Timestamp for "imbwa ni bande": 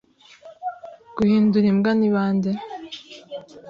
1.71-2.51